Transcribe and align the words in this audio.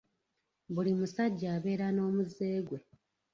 Buli 0.73 0.91
musajja 0.99 1.47
abeera 1.57 1.87
n'omuze 1.91 2.47
gwe. 2.67 2.79